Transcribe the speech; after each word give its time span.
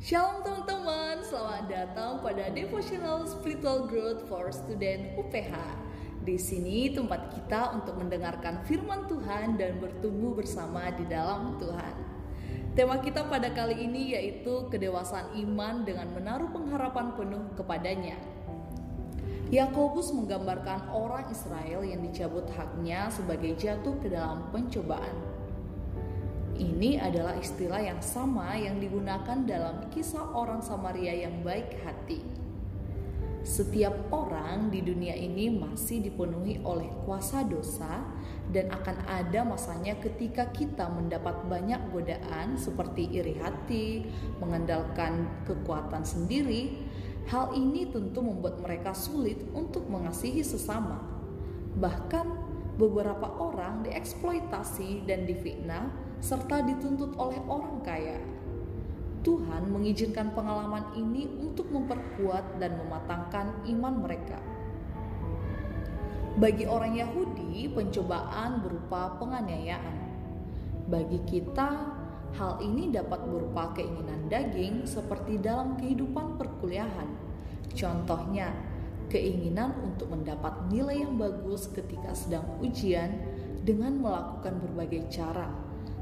Shalom 0.00 0.40
teman-teman, 0.40 1.20
selamat 1.20 1.68
datang 1.68 2.24
pada 2.24 2.48
Devotional 2.48 3.28
Spiritual 3.28 3.84
Growth 3.84 4.24
for 4.32 4.48
Student 4.48 5.12
UPH. 5.12 5.52
Di 6.24 6.40
sini 6.40 6.88
tempat 6.88 7.28
kita 7.36 7.76
untuk 7.76 8.00
mendengarkan 8.00 8.64
firman 8.64 9.04
Tuhan 9.12 9.60
dan 9.60 9.76
bertumbuh 9.76 10.32
bersama 10.32 10.88
di 10.96 11.04
dalam 11.04 11.60
Tuhan. 11.60 11.94
Tema 12.72 12.96
kita 13.04 13.28
pada 13.28 13.52
kali 13.52 13.76
ini 13.76 14.16
yaitu 14.16 14.72
kedewasaan 14.72 15.36
iman 15.36 15.84
dengan 15.84 16.08
menaruh 16.16 16.48
pengharapan 16.48 17.12
penuh 17.12 17.44
kepadanya. 17.60 18.16
Yakobus 19.52 20.16
menggambarkan 20.16 20.96
orang 20.96 21.28
Israel 21.28 21.84
yang 21.84 22.00
dicabut 22.00 22.48
haknya 22.56 23.12
sebagai 23.12 23.52
jatuh 23.52 24.00
ke 24.00 24.08
dalam 24.08 24.48
pencobaan. 24.48 25.29
Ini 26.60 27.00
adalah 27.00 27.40
istilah 27.40 27.80
yang 27.80 28.04
sama 28.04 28.52
yang 28.52 28.76
digunakan 28.76 29.48
dalam 29.48 29.88
kisah 29.88 30.36
orang 30.36 30.60
Samaria 30.60 31.24
yang 31.24 31.40
baik 31.40 31.80
hati. 31.80 32.20
Setiap 33.40 34.12
orang 34.12 34.68
di 34.68 34.84
dunia 34.84 35.16
ini 35.16 35.48
masih 35.48 36.04
dipenuhi 36.04 36.60
oleh 36.60 36.92
kuasa 37.08 37.40
dosa, 37.48 38.04
dan 38.52 38.68
akan 38.68 39.08
ada 39.08 39.40
masanya 39.48 39.96
ketika 39.96 40.52
kita 40.52 40.84
mendapat 40.92 41.48
banyak 41.48 41.80
godaan 41.88 42.60
seperti 42.60 43.08
iri 43.08 43.40
hati, 43.40 44.04
mengandalkan 44.44 45.32
kekuatan 45.48 46.04
sendiri, 46.04 46.76
Hal 47.30 47.54
ini 47.54 47.86
tentu 47.86 48.24
membuat 48.26 48.58
mereka 48.58 48.90
sulit 48.90 49.38
untuk 49.54 49.86
mengasihi 49.86 50.42
sesama. 50.42 50.98
Bahkan 51.78 52.26
beberapa 52.74 53.28
orang 53.38 53.86
dieksploitasi 53.86 55.06
dan 55.06 55.28
difitnah 55.30 56.09
serta 56.20 56.62
dituntut 56.64 57.16
oleh 57.16 57.40
orang 57.48 57.80
kaya. 57.82 58.20
Tuhan 59.20 59.68
mengizinkan 59.68 60.32
pengalaman 60.32 60.96
ini 60.96 61.28
untuk 61.40 61.68
memperkuat 61.68 62.56
dan 62.56 62.80
mematangkan 62.80 63.52
iman 63.68 63.94
mereka. 64.00 64.40
Bagi 66.40 66.64
orang 66.64 66.96
Yahudi, 66.96 67.68
pencobaan 67.68 68.64
berupa 68.64 69.20
penganiayaan. 69.20 69.96
Bagi 70.88 71.20
kita, 71.28 72.00
Hal 72.38 72.62
ini 72.62 72.94
dapat 72.94 73.26
berupa 73.26 73.74
keinginan 73.74 74.30
daging 74.30 74.86
seperti 74.86 75.42
dalam 75.42 75.74
kehidupan 75.74 76.38
perkuliahan. 76.38 77.10
Contohnya, 77.74 78.54
keinginan 79.10 79.74
untuk 79.82 80.14
mendapat 80.14 80.70
nilai 80.70 81.02
yang 81.02 81.18
bagus 81.18 81.66
ketika 81.74 82.14
sedang 82.14 82.46
ujian 82.62 83.18
dengan 83.66 83.98
melakukan 83.98 84.62
berbagai 84.62 85.10
cara, 85.10 85.50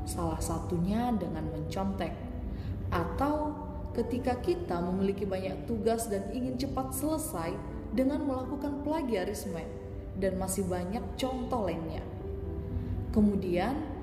salah 0.08 0.40
satunya 0.40 1.12
dengan 1.12 1.44
mencontek. 1.52 2.16
Atau 2.88 3.52
ketika 3.92 4.40
kita 4.40 4.80
memiliki 4.80 5.28
banyak 5.28 5.68
tugas 5.68 6.08
dan 6.08 6.32
ingin 6.32 6.56
cepat 6.56 6.96
selesai 6.96 7.52
dengan 7.92 8.24
melakukan 8.24 8.80
plagiarisme 8.80 9.60
dan 10.16 10.40
masih 10.40 10.64
banyak 10.64 11.04
contoh 11.20 11.68
lainnya. 11.68 12.00
Kemudian, 13.12 13.98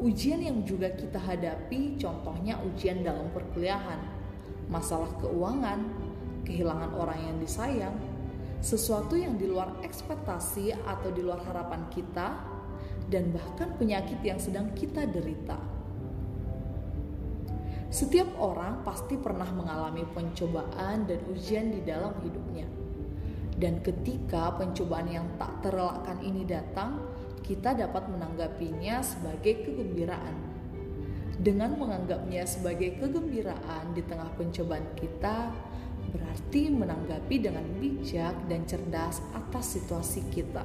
Ujian 0.00 0.40
yang 0.40 0.64
juga 0.64 0.88
kita 0.96 1.20
hadapi 1.20 2.00
contohnya 2.00 2.56
ujian 2.62 3.04
dalam 3.04 3.28
perkuliahan, 3.36 3.98
masalah 4.72 5.12
keuangan, 5.20 5.82
kehilangan 6.46 6.94
orang 6.96 7.20
yang 7.20 7.36
disayang, 7.36 7.96
sesuatu 8.64 9.18
yang 9.18 9.34
di 9.34 9.44
luar 9.44 9.76
ekspektasi 9.84 10.72
atau 10.86 11.10
di 11.12 11.20
luar 11.26 11.44
harapan 11.44 11.84
kita, 11.92 12.32
dan 13.10 13.34
bahkan 13.34 13.74
penyakit 13.74 14.22
yang 14.22 14.38
sedang 14.38 14.70
kita 14.72 15.04
derita. 15.10 15.58
Setiap 17.90 18.38
orang 18.38 18.86
pasti 18.86 19.18
pernah 19.18 19.50
mengalami 19.50 20.06
pencobaan 20.14 21.10
dan 21.10 21.18
ujian 21.26 21.74
di 21.74 21.82
dalam 21.82 22.14
hidupnya. 22.22 22.70
Dan 23.58 23.82
ketika 23.82 24.54
pencobaan 24.54 25.10
yang 25.10 25.26
tak 25.36 25.58
terelakkan 25.66 26.22
ini 26.22 26.46
datang, 26.46 27.02
kita 27.42 27.74
dapat 27.74 28.06
menanggapinya 28.06 29.02
sebagai 29.02 29.66
kegembiraan. 29.66 30.38
Dengan 31.34 31.74
menganggapnya 31.74 32.46
sebagai 32.46 32.94
kegembiraan 33.02 33.90
di 33.90 34.06
tengah 34.06 34.30
pencobaan 34.38 34.86
kita, 34.94 35.50
berarti 36.14 36.70
menanggapi 36.70 37.36
dengan 37.42 37.66
bijak 37.82 38.38
dan 38.46 38.62
cerdas 38.70 39.18
atas 39.34 39.74
situasi 39.74 40.30
kita. 40.30 40.62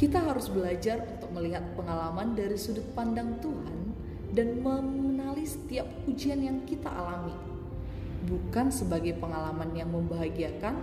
Kita 0.00 0.16
harus 0.16 0.48
belajar 0.48 1.04
untuk 1.04 1.28
melihat 1.36 1.60
pengalaman 1.76 2.32
dari 2.32 2.56
sudut 2.56 2.88
pandang 2.96 3.36
Tuhan 3.44 3.92
dan 4.32 4.64
mengenali 4.64 5.44
setiap 5.44 5.84
ujian 6.08 6.40
yang 6.40 6.64
kita 6.64 6.88
alami, 6.88 7.36
bukan 8.24 8.72
sebagai 8.72 9.12
pengalaman 9.20 9.76
yang 9.76 9.92
membahagiakan, 9.92 10.80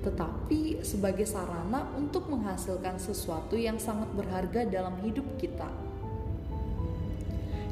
tetapi 0.00 0.80
sebagai 0.80 1.28
sarana 1.28 1.84
untuk 2.00 2.32
menghasilkan 2.32 2.96
sesuatu 2.96 3.60
yang 3.60 3.76
sangat 3.76 4.08
berharga 4.16 4.64
dalam 4.64 5.04
hidup 5.04 5.28
kita. 5.36 5.68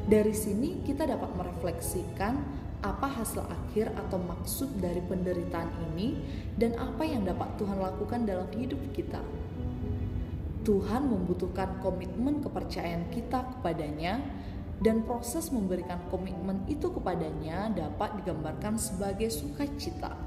Dari 0.05 0.37
sini, 0.37 0.85
kita 0.85 1.09
dapat 1.09 1.33
merefleksikan 1.33 2.61
apa 2.85 3.09
hasil 3.09 3.41
akhir 3.41 3.89
atau 4.05 4.21
maksud 4.21 4.77
dari 4.77 5.01
penderitaan 5.01 5.81
ini, 5.89 6.13
dan 6.61 6.77
apa 6.77 7.01
yang 7.09 7.25
dapat 7.25 7.57
Tuhan 7.57 7.81
lakukan 7.81 8.29
dalam 8.29 8.45
hidup 8.53 8.77
kita. 8.93 9.17
Tuhan 10.65 11.05
membutuhkan 11.05 11.77
komitmen 11.79 12.41
kepercayaan 12.41 13.13
kita 13.13 13.45
kepadanya, 13.53 14.17
dan 14.81 15.07
proses 15.07 15.53
memberikan 15.53 16.01
komitmen 16.11 16.65
itu 16.67 16.91
kepadanya 16.91 17.71
dapat 17.71 18.19
digambarkan 18.19 18.75
sebagai 18.75 19.31
sukacita. 19.31 20.17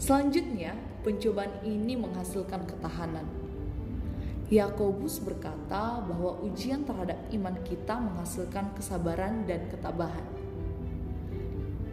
Selanjutnya, 0.00 0.74
pencobaan 1.04 1.62
ini 1.62 1.94
menghasilkan 1.94 2.66
ketahanan. 2.66 3.28
Yakobus 4.48 5.20
berkata 5.20 6.00
bahwa 6.00 6.40
ujian 6.40 6.88
terhadap 6.88 7.20
iman 7.36 7.56
kita 7.68 8.00
menghasilkan 8.00 8.72
kesabaran 8.72 9.44
dan 9.44 9.68
ketabahan. 9.68 10.37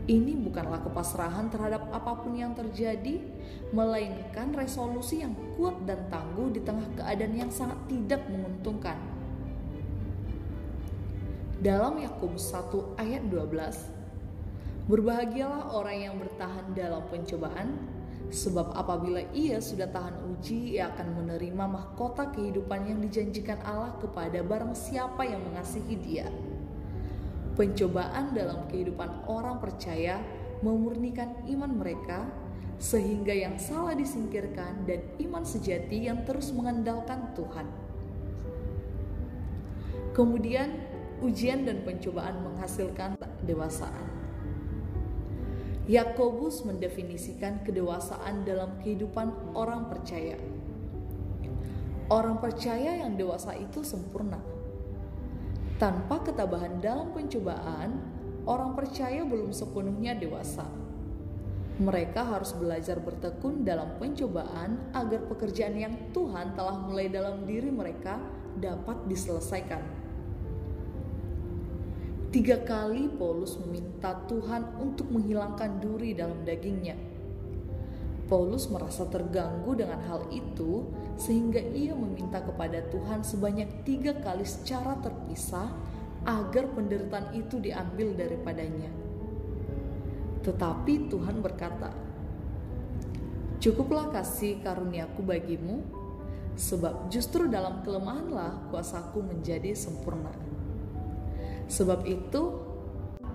Ini 0.06 0.38
bukanlah 0.38 0.86
kepasrahan 0.86 1.50
terhadap 1.50 1.90
apa 1.90 2.22
pun 2.22 2.38
yang 2.38 2.54
terjadi, 2.54 3.26
melainkan 3.74 4.54
resolusi 4.54 5.26
yang 5.26 5.34
kuat 5.58 5.82
dan 5.90 6.06
tangguh 6.14 6.54
di 6.54 6.62
tengah 6.62 6.86
keadaan 6.94 7.34
yang 7.34 7.50
sangat 7.50 7.82
tidak 7.90 8.22
menguntungkan. 8.30 9.02
Dalam 11.58 11.98
Yakobus 11.98 12.54
1 12.54 13.02
ayat 13.02 13.26
12, 13.34 13.90
Berbahagialah 14.86 15.74
orang 15.74 15.98
yang 15.98 16.16
bertahan 16.22 16.78
dalam 16.78 17.02
pencobaan, 17.10 17.74
Sebab 18.26 18.74
apabila 18.74 19.22
ia 19.38 19.62
sudah 19.62 19.86
tahan 19.86 20.18
uji, 20.34 20.78
ia 20.78 20.90
akan 20.90 21.24
menerima 21.24 21.66
mahkota 21.70 22.34
kehidupan 22.34 22.90
yang 22.90 23.00
dijanjikan 23.06 23.62
Allah 23.62 23.94
kepada 24.02 24.42
barang 24.42 24.74
siapa 24.74 25.30
yang 25.30 25.46
mengasihi 25.46 25.96
dia. 26.02 26.28
Pencobaan 27.56 28.36
dalam 28.36 28.68
kehidupan 28.68 29.32
orang 29.32 29.64
percaya 29.64 30.20
memurnikan 30.60 31.40
iman 31.48 31.72
mereka, 31.72 32.28
sehingga 32.76 33.32
yang 33.32 33.56
salah 33.56 33.96
disingkirkan 33.96 34.84
dan 34.84 35.00
iman 35.24 35.48
sejati 35.48 36.12
yang 36.12 36.28
terus 36.28 36.52
mengandalkan 36.52 37.32
Tuhan. 37.32 37.68
Kemudian, 40.12 40.76
ujian 41.24 41.64
dan 41.64 41.84
pencobaan 41.88 42.44
menghasilkan 42.44 43.16
dewasaan. 43.48 44.08
Yakobus 45.86 46.66
mendefinisikan 46.66 47.62
kedewasaan 47.64 48.44
dalam 48.44 48.76
kehidupan 48.82 49.56
orang 49.56 49.88
percaya. 49.88 50.36
Orang 52.10 52.42
percaya 52.42 53.06
yang 53.06 53.14
dewasa 53.16 53.54
itu 53.54 53.86
sempurna. 53.86 54.42
Tanpa 55.76 56.24
ketabahan 56.24 56.80
dalam 56.80 57.12
pencobaan, 57.12 58.00
orang 58.48 58.80
percaya 58.80 59.28
belum 59.28 59.52
sepenuhnya 59.52 60.16
dewasa. 60.16 60.64
Mereka 61.76 62.24
harus 62.24 62.56
belajar 62.56 63.04
bertekun 63.04 63.68
dalam 63.68 64.00
pencobaan 64.00 64.96
agar 64.96 65.28
pekerjaan 65.28 65.76
yang 65.76 65.96
Tuhan 66.16 66.56
telah 66.56 66.80
mulai 66.80 67.12
dalam 67.12 67.44
diri 67.44 67.68
mereka 67.68 68.16
dapat 68.56 69.04
diselesaikan. 69.12 69.84
Tiga 72.32 72.64
kali 72.64 73.12
Paulus 73.12 73.60
meminta 73.60 74.16
Tuhan 74.32 74.80
untuk 74.80 75.12
menghilangkan 75.12 75.84
duri 75.84 76.16
dalam 76.16 76.48
dagingnya. 76.48 77.15
Paulus 78.26 78.66
merasa 78.74 79.06
terganggu 79.06 79.78
dengan 79.78 80.02
hal 80.10 80.26
itu, 80.34 80.90
sehingga 81.14 81.62
ia 81.62 81.94
meminta 81.94 82.42
kepada 82.42 82.82
Tuhan 82.90 83.22
sebanyak 83.22 83.86
tiga 83.86 84.18
kali 84.18 84.42
secara 84.42 84.98
terpisah 84.98 85.70
agar 86.26 86.74
penderitaan 86.74 87.38
itu 87.38 87.62
diambil 87.62 88.18
daripadanya. 88.18 88.90
Tetapi 90.42 91.10
Tuhan 91.10 91.38
berkata, 91.42 91.94
"Cukuplah 93.62 94.10
kasih 94.10 94.58
karuniaku 94.66 95.22
bagimu, 95.22 95.86
sebab 96.58 97.14
justru 97.14 97.46
dalam 97.46 97.86
kelemahanlah 97.86 98.74
kuasaku 98.74 99.22
menjadi 99.22 99.78
sempurna." 99.78 100.34
Sebab 101.70 102.06
itu, 102.10 102.42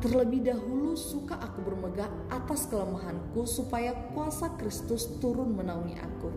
terlebih 0.00 0.40
dahulu 0.40 0.96
suka 0.96 1.36
aku 1.36 1.60
bermegah 1.60 2.08
atas 2.32 2.64
kelemahanku 2.72 3.44
supaya 3.44 3.92
kuasa 4.16 4.48
Kristus 4.56 5.04
turun 5.20 5.52
menaungi 5.52 5.96
aku. 6.00 6.32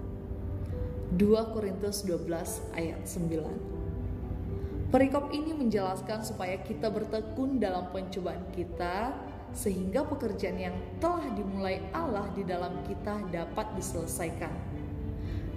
2 1.16 1.56
Korintus 1.56 2.04
12 2.04 2.28
ayat 2.76 3.00
9 3.08 4.92
Perikop 4.92 5.32
ini 5.32 5.56
menjelaskan 5.56 6.28
supaya 6.28 6.60
kita 6.60 6.92
bertekun 6.92 7.58
dalam 7.58 7.88
pencobaan 7.96 8.44
kita 8.52 9.16
sehingga 9.56 10.04
pekerjaan 10.06 10.60
yang 10.60 10.76
telah 11.00 11.24
dimulai 11.32 11.80
Allah 11.96 12.28
di 12.36 12.44
dalam 12.44 12.84
kita 12.84 13.32
dapat 13.32 13.74
diselesaikan. 13.80 14.52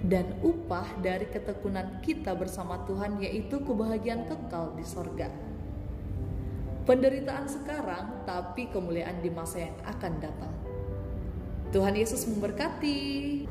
Dan 0.07 0.31
upah 0.45 0.87
dari 1.03 1.27
ketekunan 1.27 1.99
kita 2.05 2.31
bersama 2.39 2.81
Tuhan 2.87 3.19
yaitu 3.19 3.59
kebahagiaan 3.61 4.29
kekal 4.29 4.73
di 4.77 4.85
sorga. 4.87 5.27
Penderitaan 6.87 7.51
sekarang, 7.51 8.23
tapi 8.23 8.71
kemuliaan 8.71 9.19
di 9.19 9.27
masa 9.27 9.59
yang 9.59 9.75
akan 9.83 10.13
datang. 10.23 10.55
Tuhan 11.75 11.99
Yesus 11.99 12.23
memberkati. 12.31 13.43